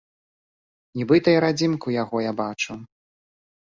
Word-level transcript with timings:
Нібыта 1.03 1.29
і 1.37 1.45
радзімку 1.47 1.87
яго 2.03 2.27
я 2.29 2.37
бачу. 2.45 2.83